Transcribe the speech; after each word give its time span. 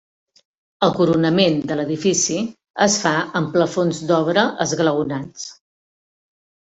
El 0.87 0.93
coronament 0.99 1.59
de 1.71 1.77
l'edifici 1.81 2.39
es 2.87 2.97
fa 3.03 3.13
amb 3.41 3.53
plafons 3.59 4.03
d'obra 4.13 4.47
esglaonats. 4.67 5.47